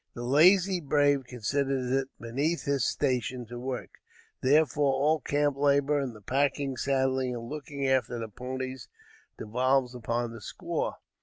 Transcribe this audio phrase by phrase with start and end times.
[0.15, 3.99] The lazy brave considers it beneath his station to work;
[4.41, 8.87] therefore all camp labor and the packing, saddling and looking after the ponies
[9.37, 10.93] devolves upon the squaw.